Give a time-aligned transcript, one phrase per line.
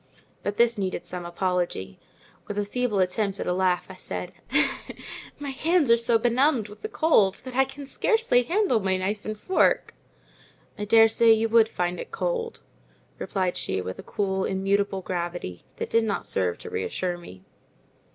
[0.41, 4.31] But this needed some apology—with a feeble attempt at a laugh, I said,
[5.37, 9.25] "My hands are so benumbed with the cold that I can scarcely handle my knife
[9.25, 9.93] and fork."
[10.75, 12.63] "I daresay you would find it cold,"
[13.19, 17.43] replied she with a cool, immutable gravity that did not serve to reassure me.